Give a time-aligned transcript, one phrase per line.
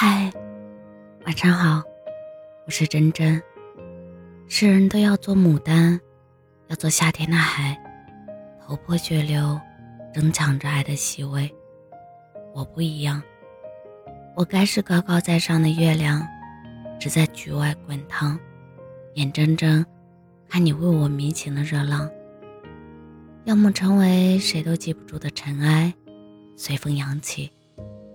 [0.00, 0.30] 嗨，
[1.26, 1.82] 晚上好，
[2.66, 3.42] 我是真真。
[4.46, 5.98] 世人都要做牡丹，
[6.68, 7.76] 要做夏天的海，
[8.64, 9.60] 头破血流，
[10.14, 11.52] 争抢着爱的席位。
[12.54, 13.20] 我不一样，
[14.36, 16.24] 我该是高高在上的月亮，
[17.00, 18.38] 只在局外滚烫，
[19.14, 19.84] 眼睁睁
[20.48, 22.08] 看你为我迷情的热浪。
[23.46, 25.92] 要么成为谁都记不住的尘埃，
[26.54, 27.50] 随风扬起，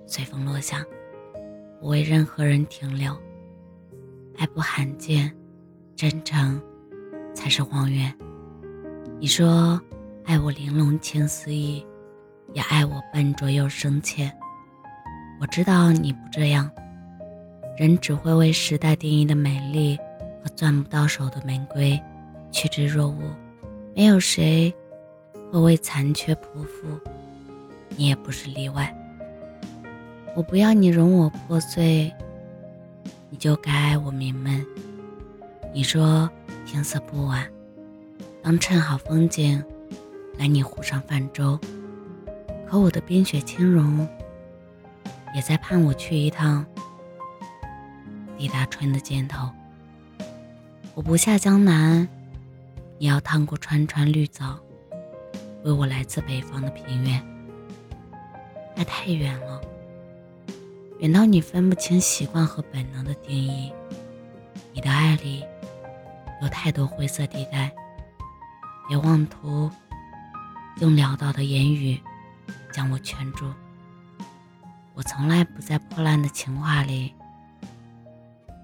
[0.08, 0.82] 随风落下。
[1.84, 3.14] 不为任何人停留，
[4.38, 5.30] 爱不罕见，
[5.98, 6.62] 真诚
[7.36, 8.10] 才是荒原。
[9.20, 9.78] 你说
[10.24, 11.86] 爱我玲珑情丝意，
[12.54, 14.32] 也爱我笨拙又深切。
[15.42, 16.72] 我知道你不这样，
[17.78, 19.98] 人只会为时代定义的美丽
[20.42, 22.02] 和攥不到手的玫瑰
[22.50, 23.24] 趋之若鹜，
[23.94, 24.74] 没有谁
[25.52, 26.98] 会为残缺匍匐，
[27.98, 28.98] 你也不是例外。
[30.36, 32.12] 我不要你容我破碎，
[33.30, 34.64] 你就该爱我明媚。
[35.72, 36.28] 你说
[36.66, 37.48] 天色不晚，
[38.42, 39.64] 当趁好风景，
[40.40, 41.60] 来你湖上泛舟。
[42.68, 44.08] 可我的冰雪轻融，
[45.36, 46.66] 也在盼我去一趟，
[48.36, 49.48] 抵达春的尽头。
[50.96, 52.08] 我不下江南，
[52.98, 54.60] 你要趟过川川绿藻，
[55.64, 57.24] 为我来自北方的平原。
[58.76, 59.62] 爱太远了。
[61.04, 63.74] 远到你分不清习惯和本能的定义，
[64.72, 65.44] 你的爱里
[66.42, 67.70] 有太多灰色地带，
[68.88, 69.70] 别妄图
[70.80, 72.02] 用潦倒的言语
[72.72, 73.54] 将我圈住。
[74.94, 77.14] 我从来不在破烂的情话里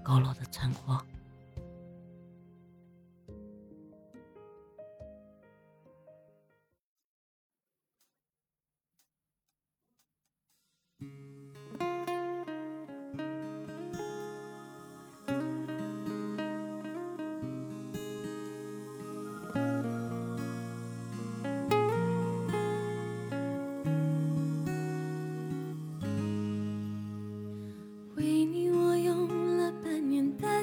[0.02, 0.98] 佝偻的存活。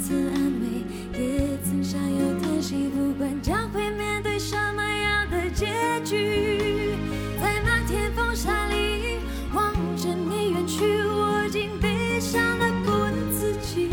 [0.00, 0.66] 曾安慰。
[1.18, 5.66] 也曾相拥叹息，不管将会面对什么样的结
[6.04, 6.94] 局，
[7.40, 9.18] 在漫天风沙里
[9.52, 13.88] 望着你远去，我竟悲伤的不能自己。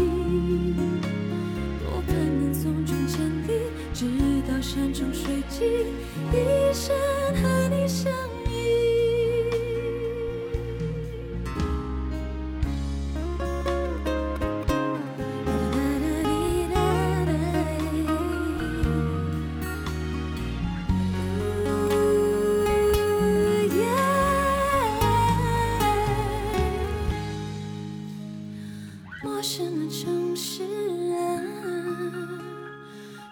[1.84, 4.06] 多盼能送君千里，直
[4.48, 5.68] 到山穷水尽，
[6.32, 6.96] 一生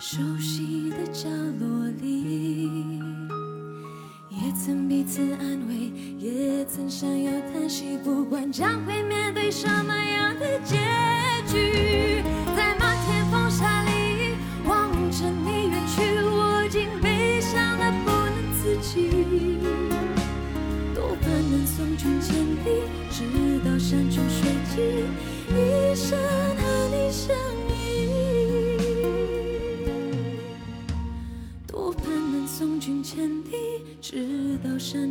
[0.08, 1.28] 熟悉的角
[1.60, 2.70] 落里，
[4.30, 10.78] 也曾彼此安慰，也曾相拥叹息，不管将会面对什么样的结
[11.48, 12.15] 局，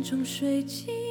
[0.07, 1.04] 中，水晶。